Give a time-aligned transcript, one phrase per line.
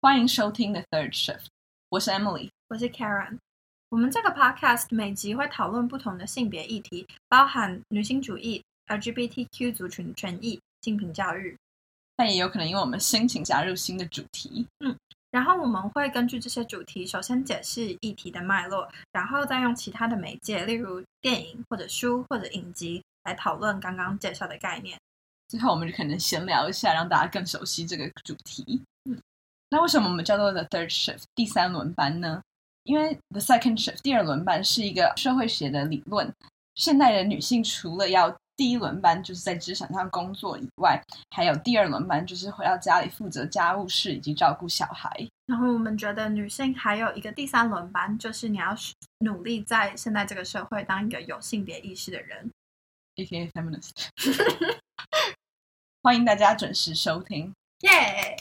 [0.00, 1.46] 欢迎收听 The Third Shift，
[1.88, 3.36] 我是 Emily，我是 Karen。
[3.88, 11.58] 我们这个 Podcast 每集会讨论不同的性别议题，包含女性主义、LGBTQ 族群权益、性平教育，
[12.14, 14.64] 但也有可能因为我们心情加入新的主题。
[14.78, 14.96] 嗯，
[15.32, 24.96] 然后我们会根据这些主题，首先解释议题的脉络，然后再用其他的媒介，例如电影或者书或者影集来讨论刚刚介绍的概念。
[25.48, 28.80] 最后，我们就可能闲聊一下，让大家更熟悉这个主题。
[29.70, 32.42] 那为什么我们叫做 The Third Shift 第三轮班呢？
[32.84, 36.32] 因为 The Second Shift 第二轮班是一个社会学的理论。
[36.74, 41.00] 现代的女性除了要第一轮班，就是在职场上工作以外，
[41.30, 45.10] 还有第二轮班，就是回到家里负责家务事以及照顾小孩。
[45.46, 48.74] 然后我们觉得女性还有一个第三轮班，就是你要
[49.18, 52.50] 努力在现在这个社会当一个有性别意识的人
[53.16, 53.48] ，A.K.A.
[53.48, 53.90] Feminist。
[56.02, 58.36] 欢迎大家准时收听，耶！